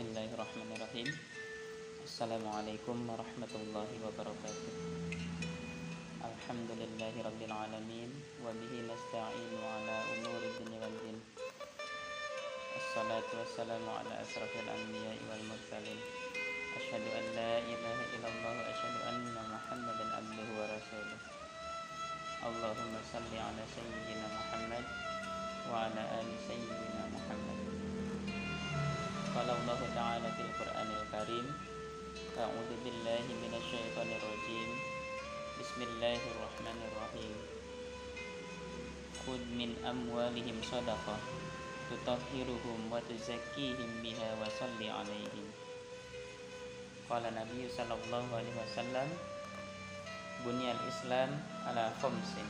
Bismillahirrahmanirrahim 0.00 1.12
Assalamualaikum 2.08 3.04
warahmatullahi 3.04 4.00
wabarakatuh 4.00 4.72
Alhamdulillahi 6.24 7.20
rabbil 7.20 7.52
alamin 7.52 8.08
Wa 8.40 8.48
bihi 8.48 8.88
nasta'inu 8.88 9.60
ala 9.60 9.96
umuri 10.16 10.56
dunia 10.56 10.80
wal 10.80 10.96
din 11.04 11.20
Assalatu 12.80 13.44
wassalamu 13.44 13.92
ala 13.92 14.24
asrafil 14.24 14.72
anbiya 14.72 15.20
wal 15.28 15.44
mursalin 15.52 16.00
Ashhadu 16.80 17.08
an 17.20 17.24
la 17.36 17.60
ilaha 17.60 18.02
illallah 18.16 18.54
wa 18.56 18.64
ashhadu 18.72 19.00
anna 19.04 19.42
muhammadan 19.52 20.08
abduhu 20.16 20.52
wa 20.56 20.64
rasuluh 20.80 21.20
Allahumma 22.48 23.04
salli 23.04 23.36
ala 23.36 23.62
sayyidina 23.68 24.32
Muhammad 24.32 24.84
Wa 25.68 25.92
ala 25.92 26.24
ali 26.24 26.40
sayyidina 26.48 27.04
Muhammad 27.12 27.69
Qala 29.60 29.76
Allah 29.76 29.92
Ta'ala 29.92 30.28
fil 30.40 30.52
Qur'anil 30.56 31.04
Karim 31.12 31.46
A'udzu 32.32 32.80
billahi 32.80 33.32
minasyaitonir 33.44 34.16
rajim 34.16 34.70
Bismillahirrahmanirrahim 35.60 37.36
Khudh 39.20 39.44
min 39.52 39.76
amwalihim 39.84 40.64
sadaqah 40.64 41.20
tutahhiruhum 41.92 42.88
wa 42.88 43.04
tuzakkihim 43.04 44.00
biha 44.00 44.40
wa 44.40 44.48
salli 44.48 44.88
alaihim 44.88 45.44
Qala 47.04 47.28
Nabi 47.28 47.68
sallallahu 47.68 48.32
alaihi 48.32 48.56
wasallam 48.64 49.12
Bunyal 50.40 50.80
Islam 50.88 51.36
ala 51.68 51.92
khamsin 52.00 52.48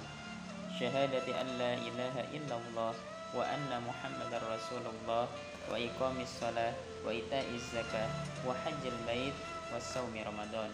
Syahadati 0.78 1.34
an 1.34 1.58
la 1.58 1.74
ilaha 1.74 2.22
illallah 2.30 2.94
wa 3.34 3.42
anna 3.42 3.82
Muhammadar 3.82 4.46
Rasulullah 4.46 5.26
wa 5.70 5.78
iqamis 5.78 6.26
salah 6.42 6.74
wa 7.06 7.14
ita'iz 7.14 7.62
zakah 7.70 8.10
wa 8.42 8.50
hajjil 8.66 8.98
bait 9.06 9.34
wa 9.70 9.78
saumi 9.78 10.18
ramadan. 10.26 10.68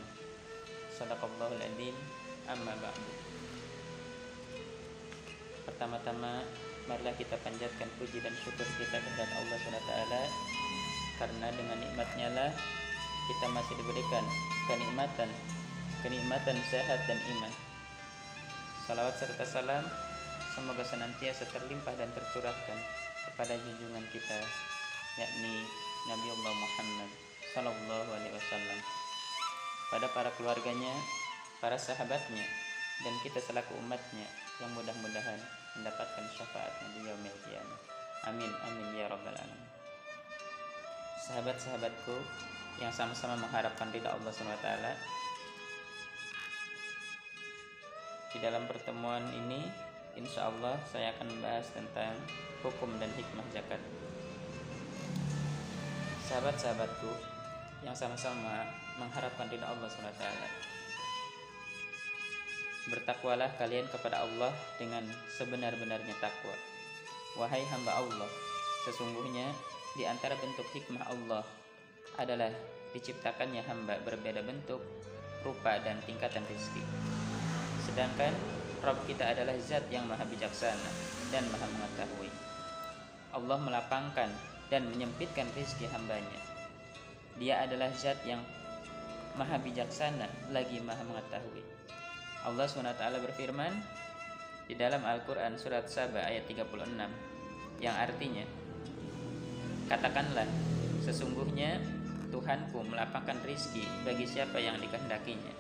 Sadaqallahul 0.97 1.61
adzim 1.61 1.93
amma 2.49 2.73
ba'du. 2.81 3.13
Pertama-tama 5.69 6.41
marilah 6.89 7.13
kita 7.21 7.37
panjatkan 7.45 7.93
puji 8.01 8.25
dan 8.25 8.33
syukur 8.41 8.65
kita 8.81 8.97
kepada 8.97 9.35
Allah 9.37 9.59
SWT 9.61 10.15
karena 11.21 11.47
dengan 11.53 11.77
nikmatnya 11.77 12.29
lah 12.33 12.51
kita 13.29 13.47
masih 13.53 13.75
diberikan 13.77 14.25
kenikmatan 14.65 15.29
kenikmatan 16.01 16.57
sehat 16.73 17.05
dan 17.05 17.21
iman. 17.37 17.53
Salawat 18.89 19.19
serta 19.21 19.45
salam 19.45 19.85
semoga 20.57 20.87
senantiasa 20.87 21.45
terlimpah 21.53 21.93
dan 22.01 22.09
tercurahkan 22.17 22.79
kepada 23.29 23.59
junjungan 23.61 24.07
kita 24.15 24.41
yakni 25.17 25.65
Nabi 26.07 26.27
Allah 26.29 26.55
Muhammad 26.55 27.11
Sallallahu 27.57 28.11
Alaihi 28.13 28.37
Wasallam 28.37 28.79
pada 29.87 30.07
para 30.13 30.31
keluarganya, 30.37 30.93
para 31.63 31.79
sahabatnya, 31.79 32.45
dan 33.01 33.15
kita 33.25 33.41
selaku 33.41 33.79
umatnya 33.81 34.29
yang 34.61 34.71
mudah-mudahan 34.77 35.41
mendapatkan 35.79 36.25
syafaatnya 36.37 36.89
di 36.97 37.01
yaumil. 37.09 37.37
Amin 38.27 38.51
amin 38.51 38.89
ya 38.99 39.07
rabbal 39.07 39.39
alamin. 39.39 39.71
Sahabat-sahabatku 41.31 42.17
yang 42.83 42.91
sama-sama 42.91 43.39
mengharapkan 43.39 43.89
ridha 43.95 44.11
Allah 44.11 44.33
SWT 44.35 44.69
di 48.37 48.39
dalam 48.45 48.69
pertemuan 48.69 49.25
ini 49.33 49.65
insya 50.13 50.53
Allah 50.53 50.77
saya 50.93 51.09
akan 51.17 51.27
membahas 51.39 51.73
tentang 51.73 52.13
hukum 52.61 52.93
dan 53.01 53.09
hikmah 53.17 53.47
zakat 53.49 53.81
sahabat-sahabatku 56.27 57.11
yang 57.87 57.95
sama-sama 57.95 58.67
mengharapkan 58.99 59.47
ridha 59.47 59.63
Allah 59.63 59.87
SWT 59.87 60.25
bertakwalah 62.87 63.51
kalian 63.59 63.87
kepada 63.91 64.23
Allah 64.23 64.51
dengan 64.79 65.03
sebenar-benarnya 65.39 66.15
takwa. 66.23 66.55
Wahai 67.39 67.63
hamba 67.71 67.99
Allah 67.99 68.31
sesungguhnya 68.87 69.51
di 69.99 70.07
antara 70.07 70.39
bentuk 70.39 70.67
hikmah 70.71 71.03
Allah 71.11 71.43
adalah 72.19 72.51
diciptakannya 72.95 73.63
hamba 73.67 73.99
berbeda 74.07 74.43
bentuk 74.47 74.83
rupa 75.43 75.79
dan 75.83 75.99
tingkatan 76.07 76.43
rezeki. 76.47 76.83
Sedangkan 77.87 78.35
Rob 78.83 78.99
kita 79.07 79.31
adalah 79.35 79.55
zat 79.63 79.87
yang 79.91 80.07
maha 80.07 80.23
bijaksana 80.27 80.91
dan 81.35 81.47
maha 81.51 81.67
mengetahui. 81.71 82.31
Allah 83.35 83.59
melapangkan 83.59 84.56
dan 84.73 84.89
menyempitkan 84.91 85.47
rezeki 85.55 85.87
hambanya. 85.95 86.41
Dia 87.37 87.63
adalah 87.69 87.93
zat 87.93 88.19
yang 88.25 88.41
maha 89.37 89.61
bijaksana 89.61 90.27
lagi 90.51 90.81
maha 90.81 91.05
mengetahui. 91.05 91.63
Allah 92.47 92.67
SWT 92.71 93.03
berfirman 93.27 93.73
di 94.67 94.75
dalam 94.75 95.03
Al-Quran 95.03 95.59
surat 95.59 95.87
Sabah 95.87 96.27
ayat 96.27 96.47
36 96.51 96.95
yang 97.83 97.95
artinya 97.95 98.47
Katakanlah 99.87 100.51
sesungguhnya 101.07 101.79
Tuhanku 102.35 102.83
melapangkan 102.83 103.39
rizki 103.47 103.87
bagi 104.03 104.27
siapa 104.27 104.59
yang 104.59 104.83
dikehendakinya 104.83 105.55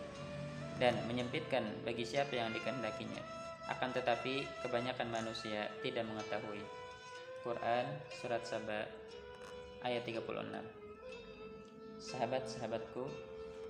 dan 0.82 0.98
menyempitkan 1.06 1.62
bagi 1.86 2.02
siapa 2.02 2.34
yang 2.34 2.50
dikehendakinya 2.50 3.22
akan 3.70 3.90
tetapi 3.94 4.42
kebanyakan 4.66 5.08
manusia 5.14 5.70
tidak 5.86 6.02
mengetahui 6.10 6.62
Quran 7.46 7.86
surat 8.10 8.42
Saba 8.42 8.82
ayat 9.86 10.02
36 10.02 10.18
Sahabat-sahabatku 12.02 13.06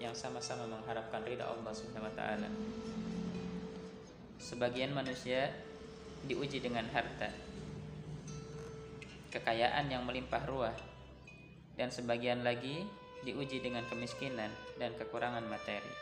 yang 0.01 0.17
sama-sama 0.17 0.65
mengharapkan 0.65 1.21
ridha 1.29 1.45
Allah 1.45 1.77
Subhanahu 1.77 2.09
wa 2.09 2.17
taala. 2.17 2.49
Sebagian 4.41 4.97
manusia 4.97 5.53
diuji 6.25 6.65
dengan 6.65 6.89
harta, 6.89 7.29
kekayaan 9.37 9.93
yang 9.93 10.09
melimpah 10.09 10.49
ruah, 10.49 10.77
dan 11.77 11.93
sebagian 11.93 12.41
lagi 12.49 12.81
diuji 13.29 13.61
dengan 13.61 13.85
kemiskinan 13.93 14.49
dan 14.81 14.97
kekurangan 14.97 15.45
materi. 15.53 15.93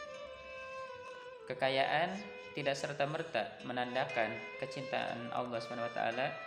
Kekayaan 1.50 2.14
tidak 2.54 2.78
serta-merta 2.78 3.66
menandakan 3.66 4.30
kecintaan 4.62 5.34
Allah 5.34 5.58
SWT 5.58 5.98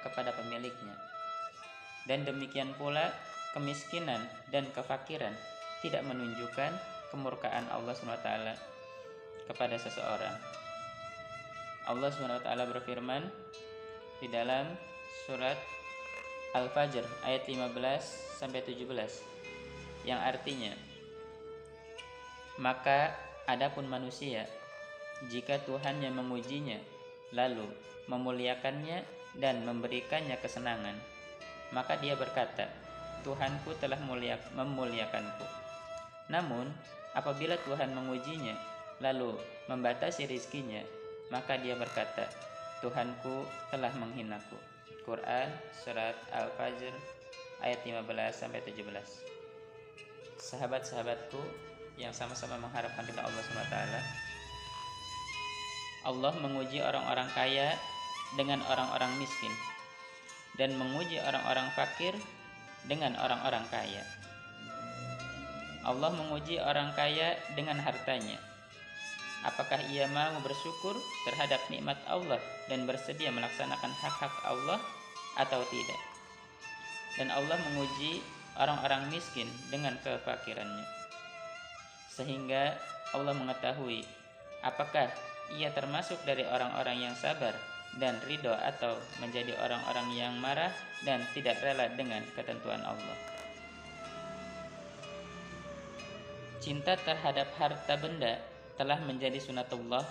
kepada 0.08 0.32
pemiliknya. 0.32 1.17
Dan 2.08 2.24
demikian 2.24 2.72
pula 2.80 3.12
kemiskinan 3.52 4.24
dan 4.50 4.66
kefakiran 4.72 5.36
tidak 5.84 6.08
menunjukkan 6.08 6.72
kemurkaan 7.12 7.68
Allah 7.70 7.94
SWT 7.94 8.30
kepada 9.48 9.76
seseorang. 9.76 10.36
Allah 11.88 12.10
SWT 12.12 12.48
berfirman 12.48 13.24
di 14.20 14.28
dalam 14.28 14.68
surat 15.28 15.56
Al-Fajr 16.56 17.06
ayat 17.28 17.44
15 17.46 17.76
sampai 18.40 18.64
17 18.64 18.88
yang 20.08 20.24
artinya 20.24 20.72
maka 22.58 23.14
adapun 23.46 23.86
manusia 23.86 24.50
jika 25.30 25.62
Tuhan 25.68 26.02
yang 26.02 26.18
mengujinya 26.18 26.80
lalu 27.36 27.68
memuliakannya 28.10 29.04
dan 29.38 29.62
memberikannya 29.68 30.40
kesenangan 30.42 30.96
maka 31.76 32.00
dia 32.00 32.16
berkata, 32.16 32.70
Tuhanku 33.28 33.76
telah 33.82 34.00
mulia, 34.08 34.40
memuliakanku. 34.56 35.44
Namun, 36.32 36.72
apabila 37.12 37.60
Tuhan 37.68 37.92
mengujinya, 37.92 38.56
lalu 39.04 39.36
membatasi 39.68 40.28
rizkinya, 40.28 40.80
maka 41.28 41.60
dia 41.60 41.76
berkata, 41.76 42.28
Tuhanku 42.80 43.44
telah 43.74 43.92
menghinaku. 43.98 44.56
Quran 45.08 45.48
Surat 45.72 46.16
Al-Fajr 46.36 46.92
ayat 47.64 47.80
15 47.84 48.04
sampai 48.32 48.60
17. 48.64 48.84
Sahabat-sahabatku 50.38 51.40
yang 51.98 52.14
sama-sama 52.14 52.60
mengharapkan 52.62 53.08
ridha 53.08 53.24
Allah 53.24 53.44
SWT. 53.44 53.78
Allah 56.06 56.34
menguji 56.40 56.80
orang-orang 56.84 57.28
kaya 57.34 57.76
dengan 58.36 58.62
orang-orang 58.68 59.16
miskin 59.18 59.52
dan 60.58 60.74
menguji 60.76 61.22
orang-orang 61.22 61.70
fakir 61.78 62.14
dengan 62.90 63.14
orang-orang 63.22 63.64
kaya. 63.70 64.04
Allah 65.88 66.12
menguji 66.12 66.60
orang 66.60 66.92
kaya 66.98 67.38
dengan 67.56 67.80
hartanya. 67.80 68.36
Apakah 69.46 69.80
ia 69.94 70.10
mau 70.12 70.36
bersyukur 70.44 70.98
terhadap 71.30 71.62
nikmat 71.72 71.96
Allah 72.10 72.42
dan 72.68 72.84
bersedia 72.84 73.32
melaksanakan 73.32 73.94
hak-hak 74.04 74.34
Allah 74.44 74.82
atau 75.40 75.62
tidak? 75.72 76.02
Dan 77.16 77.32
Allah 77.32 77.56
menguji 77.72 78.20
orang-orang 78.58 79.14
miskin 79.14 79.48
dengan 79.70 79.96
kefakirannya. 80.02 80.84
Sehingga 82.12 82.76
Allah 83.14 83.32
mengetahui 83.38 84.04
apakah 84.66 85.08
ia 85.56 85.72
termasuk 85.72 86.20
dari 86.28 86.44
orang-orang 86.44 87.08
yang 87.08 87.16
sabar 87.16 87.56
dan 87.98 88.18
ridho 88.26 88.54
atau 88.54 88.98
menjadi 89.20 89.58
orang-orang 89.62 90.08
yang 90.14 90.34
marah 90.38 90.74
dan 91.02 91.26
tidak 91.34 91.58
rela 91.62 91.90
dengan 91.94 92.22
ketentuan 92.38 92.82
Allah. 92.86 93.38
cinta 96.68 97.00
terhadap 97.00 97.48
harta 97.56 97.96
benda 97.96 98.44
telah 98.76 99.00
menjadi 99.08 99.40
sunatullah 99.40 100.04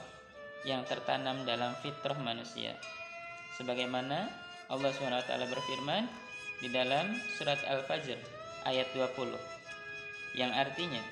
yang 0.65 0.81
tertanam 0.89 1.45
dalam 1.45 1.77
fitrah 1.85 2.17
manusia. 2.17 2.73
Sebagaimana 3.61 4.25
Allah 4.73 4.89
SWT 4.89 5.29
berfirman 5.29 6.09
di 6.65 6.73
dalam 6.73 7.13
surat 7.37 7.61
Al-Fajr 7.61 8.17
ayat 8.65 8.89
20 8.97 9.37
yang 10.41 10.49
artinya 10.57 11.05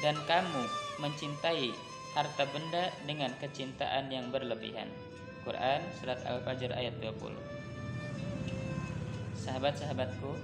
dan 0.00 0.16
kamu 0.24 0.64
mencintai 1.04 1.68
harta 2.16 2.48
benda 2.56 2.88
dengan 3.04 3.36
kecintaan 3.36 4.08
yang 4.08 4.32
berlebihan. 4.32 4.88
Quran 5.42 5.80
surat 5.96 6.20
Al-Fajr 6.24 6.76
ayat 6.76 6.94
20. 7.00 7.32
Sahabat-sahabatku 9.40 10.36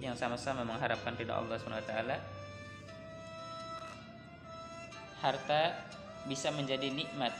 yang 0.00 0.16
sama-sama 0.16 0.64
mengharapkan 0.64 1.16
ridha 1.16 1.36
Allah 1.36 1.56
SWT 1.60 1.92
harta 5.24 5.62
bisa 6.28 6.52
menjadi 6.52 6.92
nikmat 6.92 7.32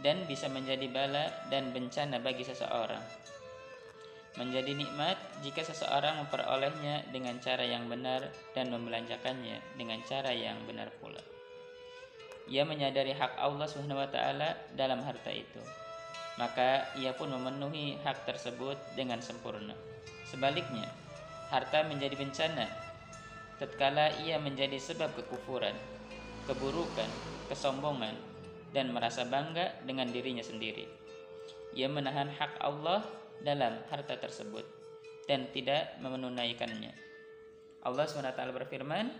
dan 0.00 0.24
bisa 0.24 0.48
menjadi 0.48 0.88
bala 0.88 1.28
dan 1.52 1.72
bencana 1.72 2.20
bagi 2.20 2.44
seseorang. 2.44 3.04
Menjadi 4.34 4.72
nikmat 4.74 5.16
jika 5.44 5.62
seseorang 5.62 6.24
memperolehnya 6.24 7.06
dengan 7.12 7.38
cara 7.38 7.62
yang 7.62 7.86
benar 7.86 8.32
dan 8.56 8.72
membelanjakannya 8.72 9.60
dengan 9.78 10.00
cara 10.08 10.32
yang 10.34 10.58
benar 10.66 10.90
pula. 10.98 11.33
Ia 12.50 12.62
menyadari 12.68 13.16
hak 13.16 13.40
Allah 13.40 13.64
SWT 13.64 14.18
dalam 14.76 15.00
harta 15.00 15.30
itu. 15.32 15.62
Maka 16.36 16.90
ia 16.98 17.14
pun 17.14 17.30
memenuhi 17.30 17.96
hak 18.04 18.28
tersebut 18.28 18.76
dengan 18.98 19.22
sempurna. 19.24 19.72
Sebaliknya, 20.28 20.90
harta 21.48 21.86
menjadi 21.86 22.18
bencana 22.18 22.84
tatkala 23.58 24.10
ia 24.26 24.36
menjadi 24.42 24.76
sebab 24.76 25.14
kekufuran, 25.14 25.74
keburukan, 26.50 27.06
kesombongan, 27.46 28.18
dan 28.74 28.90
merasa 28.90 29.22
bangga 29.22 29.78
dengan 29.86 30.10
dirinya 30.10 30.42
sendiri. 30.42 30.84
Ia 31.74 31.86
menahan 31.86 32.30
hak 32.30 32.58
Allah 32.58 33.06
dalam 33.42 33.78
harta 33.90 34.18
tersebut 34.18 34.66
dan 35.30 35.46
tidak 35.54 35.94
menunaikannya. 36.02 36.90
Allah 37.84 38.04
SWT 38.08 38.40
berfirman 38.50 39.12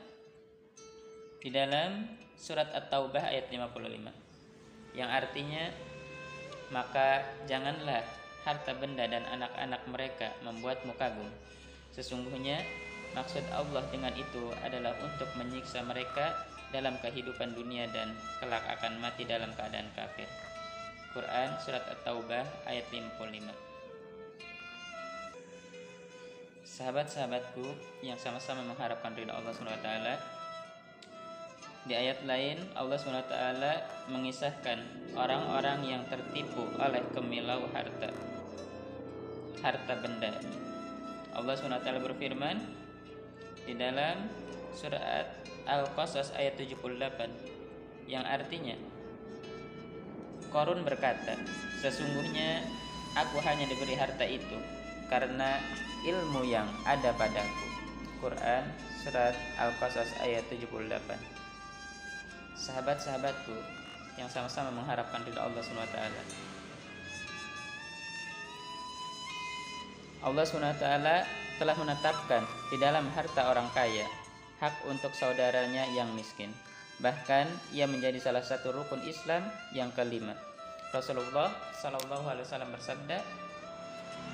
di 1.44 1.52
dalam 1.52 2.08
surat 2.40 2.72
At-Taubah 2.72 3.28
ayat 3.28 3.52
55 3.52 4.96
yang 4.96 5.12
artinya 5.12 5.68
maka 6.72 7.20
janganlah 7.44 8.00
harta 8.48 8.72
benda 8.80 9.04
dan 9.04 9.28
anak-anak 9.28 9.84
mereka 9.88 10.32
membuatmu 10.40 10.96
kagum. 10.96 11.28
Sesungguhnya 11.92 12.64
maksud 13.12 13.44
Allah 13.52 13.84
dengan 13.92 14.16
itu 14.16 14.52
adalah 14.64 14.96
untuk 15.04 15.28
menyiksa 15.36 15.84
mereka 15.84 16.32
dalam 16.72 16.96
kehidupan 17.04 17.52
dunia 17.52 17.86
dan 17.92 18.16
kelak 18.40 18.64
akan 18.80 18.96
mati 18.98 19.28
dalam 19.28 19.52
keadaan 19.52 19.88
kafir. 19.92 20.26
Quran 21.14 21.54
Surat 21.62 21.84
At-Taubah 21.92 22.42
ayat 22.66 22.88
55 22.90 23.52
Sahabat-sahabatku 26.66 27.62
yang 28.02 28.18
sama-sama 28.18 28.66
mengharapkan 28.66 29.14
ridha 29.14 29.30
Allah 29.30 29.54
SWT 29.54 30.33
Di 31.84 31.92
ayat 31.92 32.24
lain 32.24 32.64
Allah 32.72 32.96
SWT 32.96 33.36
mengisahkan 34.08 34.78
orang-orang 35.12 35.84
yang 35.84 36.02
tertipu 36.08 36.64
oleh 36.80 37.04
kemilau 37.12 37.68
harta 37.76 38.08
Harta 39.60 39.94
benda 40.00 40.32
Allah 41.36 41.54
SWT 41.60 41.88
berfirman 42.00 42.56
di 43.68 43.76
dalam 43.76 44.32
surat 44.72 45.28
Al-Qasas 45.68 46.32
ayat 46.36 46.56
78 46.56 48.08
yang 48.08 48.24
artinya 48.24 48.76
Korun 50.48 50.86
berkata, 50.86 51.34
sesungguhnya 51.82 52.62
aku 53.18 53.42
hanya 53.42 53.66
diberi 53.66 53.98
harta 53.98 54.22
itu 54.22 54.54
karena 55.10 55.58
ilmu 56.06 56.46
yang 56.46 56.70
ada 56.86 57.10
padaku. 57.18 57.66
Quran 58.22 58.62
surat 59.02 59.34
Al-Qasas 59.58 60.14
ayat 60.22 60.46
78. 60.48 61.33
Sahabat-sahabatku 62.54 63.54
yang 64.18 64.30
sama-sama 64.30 64.70
mengharapkan 64.70 65.26
ridha 65.26 65.42
Allah 65.42 65.62
SWT. 65.62 65.98
Allah 70.24 70.44
SWT 70.48 70.86
telah 71.60 71.76
menetapkan 71.76 72.42
di 72.72 72.76
dalam 72.80 73.06
harta 73.12 73.52
orang 73.52 73.68
kaya 73.76 74.06
hak 74.62 74.86
untuk 74.88 75.12
saudaranya 75.12 75.84
yang 75.92 76.08
miskin. 76.16 76.50
Bahkan 77.02 77.74
ia 77.74 77.84
menjadi 77.90 78.16
salah 78.22 78.40
satu 78.40 78.70
rukun 78.70 79.02
Islam 79.04 79.44
yang 79.74 79.90
kelima. 79.92 80.32
Rasulullah 80.94 81.50
Shallallahu 81.82 82.30
Alaihi 82.30 82.46
Wasallam 82.46 82.70
bersabda, 82.70 83.18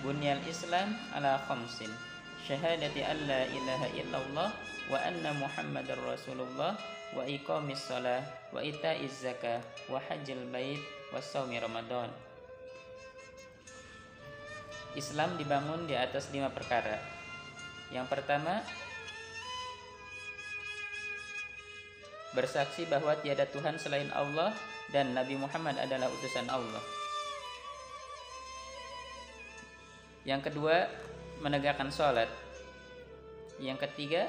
"Bunyal 0.05 0.45
Islam 0.45 0.93
ala 1.17 1.41
khamsin, 1.49 1.89
syahadati 2.45 3.01
an 3.01 3.17
la 3.25 3.49
ilaha 3.49 3.89
illallah 3.97 4.49
wa 4.93 4.99
anna 5.01 5.31
Muhammadar 5.41 5.97
Rasulullah 6.05 6.77
wa 7.17 7.27
iqamis 7.27 7.83
salah 7.83 8.23
wa 8.55 8.63
itaiz 8.63 9.23
zakah 9.23 9.59
wa 9.91 9.99
hajjil 9.99 10.47
bait 10.51 10.81
wa 11.11 11.19
saumi 11.19 11.59
Ramadan." 11.59 12.11
Islam 14.99 15.39
dibangun 15.39 15.87
di 15.87 15.95
atas 15.95 16.35
lima 16.35 16.51
perkara. 16.51 16.99
Yang 17.95 18.07
pertama, 18.11 18.63
bersaksi 22.35 22.87
bahwa 22.87 23.15
tiada 23.19 23.47
Tuhan 23.47 23.79
selain 23.79 24.11
Allah 24.15 24.55
dan 24.91 25.15
Nabi 25.15 25.39
Muhammad 25.39 25.79
adalah 25.79 26.11
utusan 26.11 26.47
Allah. 26.51 26.83
Yang 30.27 30.51
kedua, 30.51 30.91
menegakkan 31.41 31.91
sholat. 31.91 32.29
Yang 33.63 33.89
ketiga, 33.89 34.27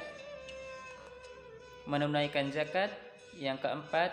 menunaikan 1.85 2.51
zakat. 2.53 2.91
Yang 3.39 3.63
keempat, 3.63 4.11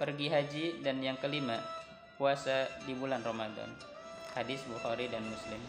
pergi 0.00 0.26
haji. 0.32 0.64
Dan 0.80 1.04
yang 1.04 1.20
kelima, 1.20 1.60
puasa 2.16 2.66
di 2.88 2.96
bulan 2.96 3.20
Ramadan. 3.20 3.68
Hadis 4.32 4.62
Bukhari 4.66 5.10
dan 5.10 5.26
Muslim. 5.26 5.60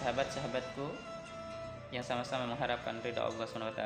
Sahabat-sahabatku 0.00 0.88
yang 1.94 2.02
sama-sama 2.02 2.50
mengharapkan 2.50 2.98
ridha 2.98 3.22
Allah 3.22 3.46
SWT 3.46 3.82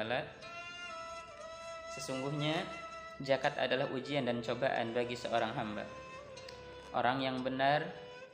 Sesungguhnya 1.93 2.57
zakat 3.21 3.59
adalah 3.61 3.91
ujian 3.93 4.25
dan 4.25 4.41
cobaan 4.41 4.97
bagi 4.97 5.19
seorang 5.19 5.53
hamba. 5.53 5.85
Orang 6.97 7.21
yang 7.21 7.45
benar 7.45 7.85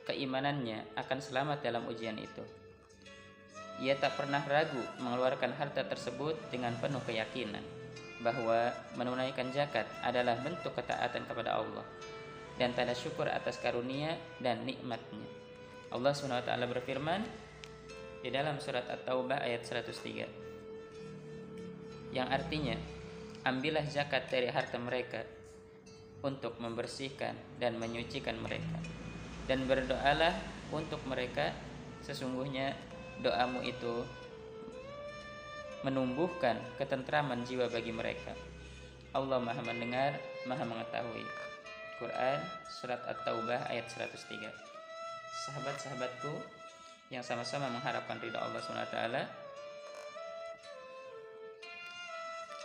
keimanannya 0.07 0.95
akan 0.95 1.19
selamat 1.19 1.65
dalam 1.65 1.83
ujian 1.89 2.15
itu. 2.15 2.45
Ia 3.83 3.99
tak 3.99 4.15
pernah 4.15 4.39
ragu 4.47 4.79
mengeluarkan 5.03 5.51
harta 5.59 5.83
tersebut 5.83 6.39
dengan 6.47 6.71
penuh 6.79 7.03
keyakinan 7.03 7.74
bahwa 8.25 8.73
menunaikan 8.97 9.53
zakat 9.53 9.85
adalah 10.01 10.41
bentuk 10.41 10.73
ketaatan 10.73 11.29
kepada 11.29 11.61
Allah 11.61 11.85
dan 12.57 12.73
tanda 12.73 12.97
syukur 12.97 13.29
atas 13.29 13.61
karunia 13.61 14.17
dan 14.41 14.65
nikmatnya. 14.65 15.29
Allah 15.93 16.17
SWT 16.17 16.49
berfirman 16.49 17.21
di 18.25 18.33
dalam 18.33 18.57
surat 18.57 18.89
At-Taubah 18.89 19.45
ayat 19.45 19.61
103 19.61 20.25
yang 22.09 22.25
artinya 22.33 22.73
ambillah 23.45 23.85
zakat 23.85 24.25
dari 24.33 24.49
harta 24.49 24.81
mereka 24.81 25.21
untuk 26.25 26.57
membersihkan 26.57 27.61
dan 27.61 27.77
menyucikan 27.77 28.41
mereka 28.41 28.81
dan 29.45 29.69
berdoalah 29.69 30.33
untuk 30.73 30.97
mereka 31.05 31.53
sesungguhnya 32.01 32.73
doamu 33.21 33.61
itu 33.61 34.01
menumbuhkan 35.85 36.57
ketentraman 36.81 37.45
jiwa 37.45 37.69
bagi 37.69 37.93
mereka. 37.93 38.33
Allah 39.13 39.37
Maha 39.37 39.61
mendengar 39.61 40.17
Maha 40.49 40.65
mengetahui. 40.65 41.23
Quran 42.01 42.39
surat 42.67 42.99
At-Taubah 43.07 43.71
ayat 43.71 43.87
103 43.87 44.51
Sahabat-sahabatku 45.47 46.33
yang 47.07 47.23
sama-sama 47.23 47.71
mengharapkan 47.71 48.19
ridha 48.19 48.35
Allah 48.35 48.59
SWT 48.59 48.97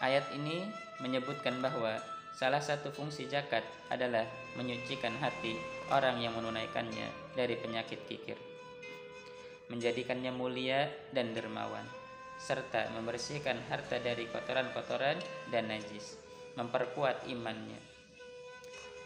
Ayat 0.01 0.27
ini 0.35 0.65
menyebutkan 0.99 1.61
bahwa 1.61 2.01
salah 2.33 2.59
satu 2.59 2.89
fungsi 2.89 3.29
zakat 3.29 3.61
adalah 3.93 4.25
menyucikan 4.57 5.13
hati 5.21 5.55
orang 5.93 6.25
yang 6.25 6.33
menunaikannya 6.41 7.37
dari 7.37 7.53
penyakit 7.61 8.01
kikir, 8.09 8.41
menjadikannya 9.69 10.33
mulia 10.33 10.89
dan 11.13 11.37
dermawan, 11.37 11.85
serta 12.41 12.89
membersihkan 12.97 13.61
harta 13.69 14.01
dari 14.01 14.25
kotoran-kotoran 14.33 15.21
dan 15.53 15.69
najis, 15.69 16.17
memperkuat 16.57 17.29
imannya. 17.29 17.77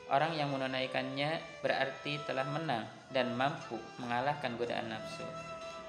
Orang 0.07 0.39
yang 0.39 0.55
menunaikannya 0.55 1.43
berarti 1.59 2.23
telah 2.23 2.47
menang 2.47 2.87
dan 3.11 3.35
mampu 3.35 3.75
mengalahkan 3.99 4.55
godaan 4.55 4.95
nafsu, 4.95 5.27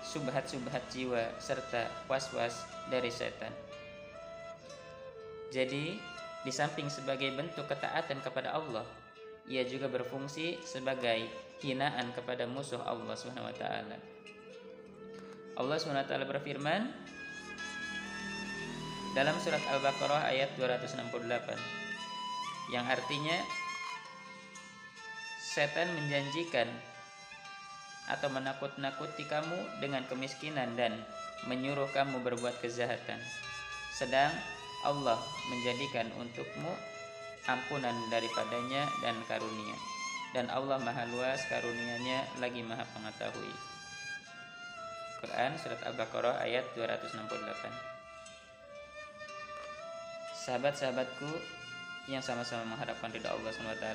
subhat-subhat 0.02 0.82
jiwa, 0.90 1.22
serta 1.38 1.86
was-was 2.10 2.66
dari 2.90 3.14
setan 3.14 3.54
Jadi, 5.54 6.02
di 6.42 6.52
samping 6.52 6.90
sebagai 6.90 7.30
bentuk 7.38 7.70
ketaatan 7.70 8.24
kepada 8.26 8.58
Allah, 8.58 8.88
ia 9.46 9.62
juga 9.62 9.86
berfungsi 9.86 10.58
sebagai 10.66 11.30
hinaan 11.62 12.10
kepada 12.18 12.50
musuh 12.50 12.82
Allah 12.82 13.16
taala. 13.54 13.98
Allah 15.56 15.78
taala 16.04 16.26
berfirman 16.28 17.05
dalam 19.16 19.40
surat 19.40 19.64
Al-Baqarah 19.72 20.28
ayat 20.28 20.60
268 20.60 21.16
yang 22.68 22.84
artinya 22.84 23.40
setan 25.40 25.88
menjanjikan 25.96 26.68
atau 28.12 28.28
menakut-nakuti 28.28 29.24
kamu 29.24 29.56
dengan 29.80 30.04
kemiskinan 30.12 30.76
dan 30.76 30.92
menyuruh 31.48 31.88
kamu 31.96 32.20
berbuat 32.28 32.60
kejahatan. 32.60 33.24
Sedang 33.96 34.36
Allah 34.84 35.18
menjadikan 35.48 36.12
untukmu 36.20 36.76
ampunan 37.48 37.96
daripadanya 38.12 38.84
dan 39.00 39.16
karunia. 39.32 39.80
Dan 40.36 40.52
Allah 40.52 40.76
maha 40.84 41.08
luas 41.16 41.40
karunianya 41.48 42.28
lagi 42.44 42.60
maha 42.60 42.84
pengetahui. 42.92 43.56
Quran 45.24 45.56
Surat 45.56 45.80
Al-Baqarah 45.88 46.44
ayat 46.44 46.68
268 46.76 47.95
Sahabat-sahabatku 50.46 51.26
yang 52.06 52.22
sama-sama 52.22 52.78
mengharapkan 52.78 53.10
ridha 53.10 53.34
Allah 53.34 53.50
SWT 53.50 53.86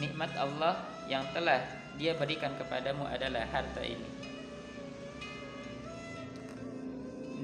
Nikmat 0.00 0.32
Allah 0.40 0.88
yang 1.04 1.20
telah 1.36 1.60
dia 2.00 2.16
berikan 2.16 2.56
kepadamu 2.56 3.04
adalah 3.04 3.44
harta 3.52 3.84
ini. 3.84 4.08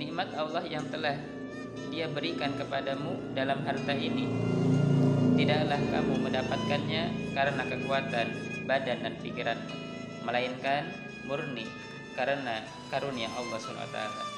Nikmat 0.01 0.33
Allah 0.33 0.65
yang 0.65 0.89
telah 0.89 1.21
dia 1.93 2.09
berikan 2.09 2.57
kepadamu 2.57 3.37
dalam 3.37 3.61
harta 3.69 3.93
ini 3.93 4.25
tidaklah 5.35 5.81
kamu 5.93 6.15
mendapatkannya 6.25 7.05
karena 7.37 7.63
kekuatan 7.69 8.27
badan 8.65 8.99
dan 9.05 9.15
pikiranmu 9.21 9.77
melainkan 10.25 10.89
murni 11.27 11.69
karena 12.17 12.65
karunia 12.89 13.29
Allah 13.35 13.59
SWT 13.61 14.34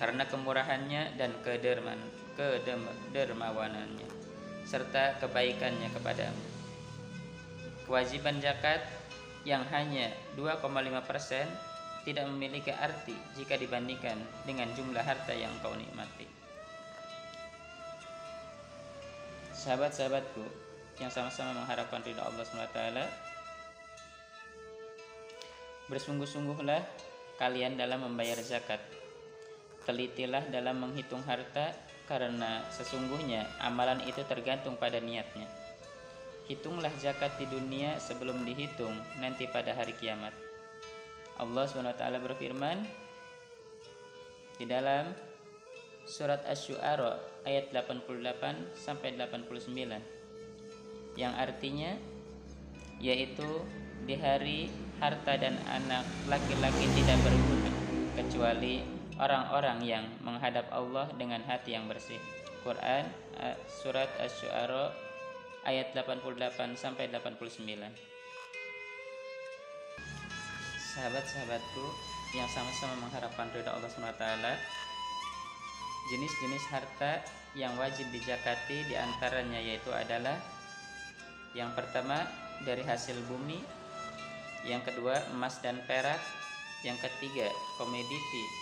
karena 0.00 0.24
kemurahannya 0.28 1.16
dan 1.20 1.32
kederman 1.44 1.98
kedermawanannya 2.38 4.08
serta 4.64 5.20
kebaikannya 5.20 5.92
kepadamu 5.92 6.44
kewajiban 7.84 8.40
zakat 8.40 8.80
yang 9.42 9.66
hanya 9.74 10.08
2,5 10.38 10.62
persen 11.02 11.46
tidak 12.02 12.26
memiliki 12.26 12.70
arti 12.74 13.14
jika 13.38 13.54
dibandingkan 13.54 14.18
dengan 14.42 14.70
jumlah 14.74 15.02
harta 15.02 15.30
yang 15.34 15.50
kau 15.62 15.74
nikmati. 15.74 16.26
Sahabat-sahabatku 19.54 20.42
yang 20.98 21.10
sama-sama 21.10 21.54
mengharapkan 21.62 22.02
ridha 22.02 22.22
Allah 22.26 22.42
SWT 22.42 22.78
Bersungguh-sungguhlah 25.86 26.82
kalian 27.38 27.78
dalam 27.78 28.02
membayar 28.02 28.38
zakat 28.42 28.82
Telitilah 29.82 30.46
dalam 30.50 30.78
menghitung 30.78 31.22
harta 31.26 31.74
karena 32.06 32.62
sesungguhnya 32.70 33.46
amalan 33.62 33.98
itu 34.06 34.22
tergantung 34.26 34.78
pada 34.78 35.02
niatnya. 35.02 35.46
Hitunglah 36.46 36.90
zakat 36.98 37.34
di 37.38 37.46
dunia 37.50 37.98
sebelum 37.98 38.46
dihitung 38.46 38.94
nanti 39.18 39.46
pada 39.50 39.74
hari 39.74 39.94
kiamat. 39.98 40.34
Allah 41.38 41.64
SWT 41.66 42.02
berfirman 42.22 42.86
di 44.60 44.66
dalam 44.68 45.10
surat 46.06 46.44
Asy-Syu'ara 46.46 47.18
ayat 47.46 47.74
88 47.74 48.78
sampai 48.78 49.18
89 49.18 51.18
yang 51.18 51.34
artinya 51.34 51.98
yaitu 53.02 53.66
di 54.06 54.14
hari 54.18 54.70
harta 55.02 55.34
dan 55.38 55.58
anak 55.66 56.06
laki-laki 56.30 56.86
tidak 56.94 57.18
berguna 57.26 57.70
kecuali 58.14 59.01
orang-orang 59.20 59.84
yang 59.84 60.04
menghadap 60.24 60.68
Allah 60.72 61.10
dengan 61.16 61.44
hati 61.44 61.76
yang 61.76 61.88
bersih. 61.90 62.20
Quran 62.62 63.04
surat 63.66 64.06
Asy-Syu'ara 64.22 64.94
ayat 65.66 65.90
88 65.94 66.78
sampai 66.78 67.10
89 67.10 67.66
sahabat-sahabatku 70.92 71.84
yang 72.36 72.46
sama-sama 72.52 72.94
mengharapkan 73.02 73.48
ridha 73.50 73.72
Allah 73.72 73.90
SWT 73.90 74.24
jenis-jenis 76.12 76.64
harta 76.68 77.24
yang 77.56 77.72
wajib 77.80 78.08
dijakati 78.12 78.84
di 78.88 78.94
antaranya 78.96 79.60
yaitu 79.60 79.88
adalah 79.92 80.36
yang 81.56 81.72
pertama 81.76 82.24
dari 82.64 82.84
hasil 82.84 83.16
bumi 83.28 83.60
yang 84.68 84.80
kedua 84.86 85.18
emas 85.34 85.58
dan 85.60 85.80
perak 85.84 86.20
yang 86.86 86.96
ketiga 86.98 87.48
komoditi 87.80 88.61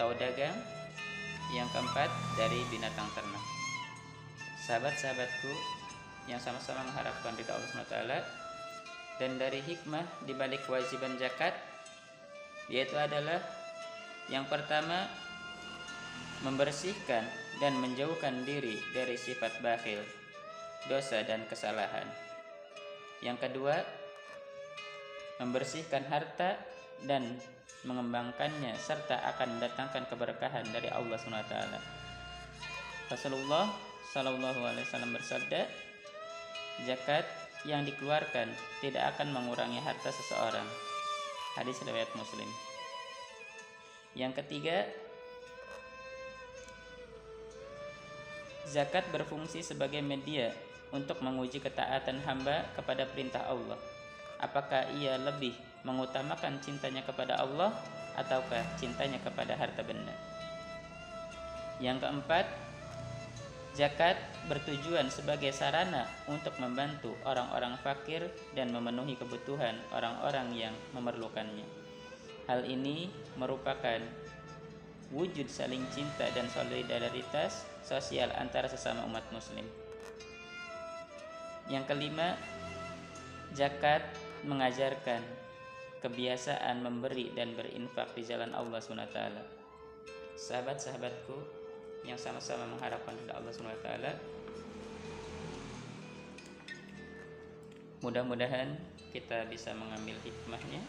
atau 0.00 0.16
dagang 0.16 0.56
yang 1.52 1.68
keempat 1.76 2.08
dari 2.32 2.64
binatang 2.72 3.04
ternak 3.12 3.44
sahabat-sahabatku 4.64 5.52
yang 6.24 6.40
sama-sama 6.40 6.88
mengharapkan 6.88 7.36
ridha 7.36 7.52
Allah 7.52 7.68
SWT 7.68 7.96
dan 9.20 9.36
dari 9.36 9.60
hikmah 9.60 10.24
dibalik 10.24 10.64
kewajiban 10.64 11.20
zakat 11.20 11.52
yaitu 12.72 12.96
adalah 12.96 13.44
yang 14.32 14.48
pertama 14.48 15.04
membersihkan 16.48 17.28
dan 17.60 17.76
menjauhkan 17.76 18.40
diri 18.48 18.80
dari 18.96 19.20
sifat 19.20 19.60
bakhil, 19.60 20.00
dosa 20.88 21.20
dan 21.28 21.44
kesalahan. 21.44 22.08
Yang 23.20 23.52
kedua, 23.52 23.84
membersihkan 25.44 26.08
harta 26.08 26.56
dan 27.04 27.36
mengembangkannya 27.84 28.76
serta 28.76 29.24
akan 29.34 29.56
mendatangkan 29.56 30.04
keberkahan 30.10 30.68
dari 30.68 30.92
Allah 30.92 31.16
SWT. 31.16 31.54
Rasulullah 33.08 33.66
Shallallahu 34.10 34.60
Alaihi 34.66 34.84
Wasallam 34.86 35.14
bersabda, 35.14 35.60
zakat 36.84 37.26
yang 37.64 37.84
dikeluarkan 37.84 38.48
tidak 38.80 39.16
akan 39.16 39.32
mengurangi 39.36 39.78
harta 39.80 40.10
seseorang, 40.10 40.66
Hadis 41.58 41.82
riwayat 41.82 42.10
Muslim. 42.14 42.46
Yang 44.14 44.42
ketiga, 44.42 44.86
zakat 48.66 49.06
berfungsi 49.10 49.62
sebagai 49.62 50.02
media 50.02 50.54
untuk 50.90 51.22
menguji 51.22 51.62
ketaatan 51.62 52.22
hamba 52.26 52.66
kepada 52.74 53.06
perintah 53.06 53.46
Allah. 53.46 53.78
Apakah 54.42 54.90
ia 54.98 55.14
lebih 55.18 55.54
mengutamakan 55.82 56.60
cintanya 56.60 57.00
kepada 57.04 57.40
Allah 57.40 57.72
ataukah 58.18 58.60
cintanya 58.76 59.16
kepada 59.22 59.56
harta 59.56 59.80
benda? 59.80 60.12
Yang 61.80 62.04
keempat, 62.04 62.44
zakat 63.72 64.20
bertujuan 64.50 65.08
sebagai 65.08 65.54
sarana 65.56 66.04
untuk 66.28 66.52
membantu 66.60 67.16
orang-orang 67.24 67.80
fakir 67.80 68.28
dan 68.52 68.68
memenuhi 68.74 69.16
kebutuhan 69.16 69.80
orang-orang 69.96 70.52
yang 70.52 70.74
memerlukannya. 70.92 71.64
Hal 72.44 72.68
ini 72.68 73.08
merupakan 73.40 74.02
wujud 75.10 75.48
saling 75.48 75.82
cinta 75.90 76.28
dan 76.36 76.46
solidaritas 76.52 77.66
sosial 77.82 78.30
antara 78.36 78.68
sesama 78.68 79.06
umat 79.08 79.24
muslim. 79.32 79.64
Yang 81.70 81.84
kelima, 81.94 82.34
zakat 83.54 84.02
mengajarkan 84.42 85.22
kebiasaan 86.00 86.80
memberi 86.80 87.32
dan 87.36 87.52
berinfak 87.52 88.16
di 88.16 88.24
jalan 88.24 88.50
Allah 88.56 88.80
SWT. 88.80 89.20
Sahabat-sahabatku 90.40 91.36
yang 92.08 92.16
sama-sama 92.16 92.64
mengharapkan 92.72 93.12
ridha 93.20 93.36
Allah 93.36 93.52
SWT, 93.52 93.88
Mudah-mudahan 98.00 98.80
kita 99.12 99.44
bisa 99.52 99.76
mengambil 99.76 100.16
hikmahnya 100.24 100.80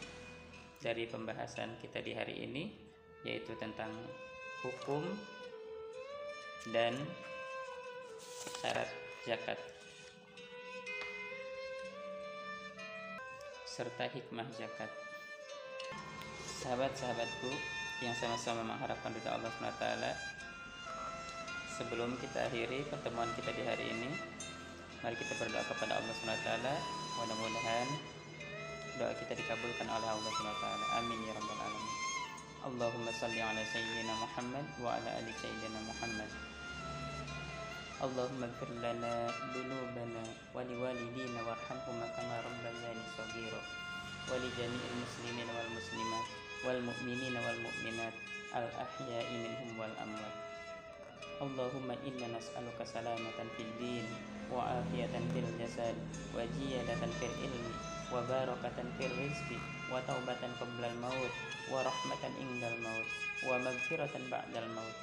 dari 0.79 1.03
pembahasan 1.11 1.75
kita 1.83 1.99
di 1.99 2.15
hari 2.15 2.47
ini 2.47 2.71
yaitu 3.27 3.51
tentang 3.59 3.91
hukum 4.63 5.03
dan 6.71 6.95
syarat 8.63 8.87
zakat 9.27 9.59
serta 13.67 14.07
hikmah 14.07 14.47
zakat 14.55 15.00
Sahabat-sahabatku 16.62 17.50
yang 18.04 18.14
sama-sama 18.16 18.64
mengharapkan 18.64 19.12
ridha 19.12 19.36
Allah 19.36 19.52
SWT 19.52 19.84
Sebelum 21.76 22.16
kita 22.20 22.48
akhiri 22.48 22.84
pertemuan 22.88 23.28
kita 23.36 23.52
di 23.52 23.62
hari 23.64 23.86
ini 23.92 24.10
Mari 25.00 25.16
kita 25.16 25.34
berdoa 25.40 25.64
kepada 25.68 26.00
Allah 26.00 26.14
SWT 26.16 26.50
Mudah-mudahan 27.20 27.88
doa 28.96 29.12
kita 29.12 29.32
dikabulkan 29.36 29.86
oleh 29.92 30.08
Allah 30.08 30.32
SWT 30.32 30.66
Amin 30.96 31.20
ya 31.28 31.36
rabbal 31.36 31.60
alamin. 31.60 32.06
اللهم 32.66 33.06
صل 33.20 33.38
على 33.38 33.62
سيدنا 33.72 34.14
محمد 34.26 34.66
وعلى 34.82 35.08
آل 35.18 35.28
سيدنا 35.42 35.80
محمد 35.86 36.30
اللهم 38.02 38.40
اغفر 38.42 38.70
لنا 38.82 39.14
ذنوبنا 39.54 40.24
ولوالدينا 40.54 41.40
وارحمهما 41.46 42.06
كما 42.16 42.36
ربياني 42.46 43.04
صغيرا 43.18 43.62
ولجميع 44.30 44.84
المسلمين 44.94 45.48
والمسلمات 45.56 46.28
والمؤمنين 46.65 47.35
والمؤمنات 47.37 48.13
الأحياء 48.55 49.27
منهم 49.43 49.79
والأموات. 49.79 50.37
اللهم 51.41 51.89
إنا 51.91 52.27
نسألك 52.37 52.79
سلامة 52.93 53.39
في 53.57 53.61
الدين 53.63 54.05
وعافية 54.53 55.13
في 55.33 55.39
الجسد 55.39 55.95
وجيادة 56.35 57.01
في 57.19 57.25
العلم 57.25 57.65
وبركة 58.13 58.77
في 58.97 59.03
الرزق 59.09 59.49
وتوبة 59.91 60.41
قبل 60.61 60.81
الموت 60.85 61.33
ورحمة 61.71 62.23
عند 62.39 62.63
الموت 62.63 63.09
ومغفرة 63.47 64.13
بعد 64.31 64.53
الموت. 64.55 64.99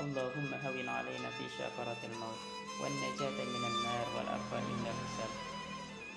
اللهم 0.00 0.50
هون 0.64 0.88
علينا 0.88 1.30
في 1.36 1.44
شفرة 1.58 2.00
الموت 2.04 2.40
والنجاة 2.80 3.38
من 3.44 3.64
النار 3.70 4.06
والعفو 4.16 4.56
عند 4.56 4.86
الحساب. 4.94 5.59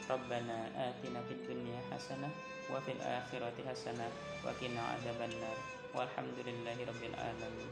Rabbana 0.04 0.68
atina 0.76 1.24
fid 1.26 1.40
dunya 1.48 1.80
hasanah 1.88 2.30
wa 2.68 2.78
fil 2.84 3.00
akhirati 3.00 3.64
hasanah 3.64 4.12
wa 4.44 4.52
qina 4.60 5.00
adzabannar. 5.00 5.58
Walhamdulillahi 5.94 6.84
rabbil 6.90 7.16
alamin. 7.16 7.70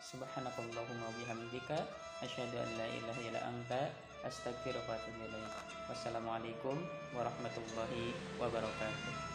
Subhanakallahumma 0.00 1.08
bihamdika 1.18 1.88
asyhadu 2.20 2.60
an 2.60 2.68
la 2.76 2.86
ilaha 2.86 3.20
illa 3.26 3.40
anta 3.48 3.90
astaghfiruka 4.22 4.86
wa 4.86 4.96
atubu 4.96 5.24
ilaik. 5.24 5.54
Wassalamualaikum 5.88 6.76
warahmatullahi 7.16 8.12
wabarakatuh. 8.38 9.31